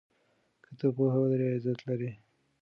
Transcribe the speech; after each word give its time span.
که 0.63 0.71
ته 0.77 0.87
پوهه 0.95 1.17
ولرې 1.21 1.47
عزت 1.55 1.79
لرې. 1.87 2.11